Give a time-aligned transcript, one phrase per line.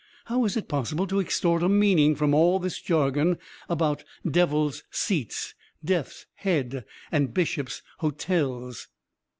[0.25, 3.37] How is it possible to extort a meaning from all this jargon
[3.69, 5.53] about 'devil's seats,'
[5.85, 8.87] 'death's head,' and 'bishop's hotels?'"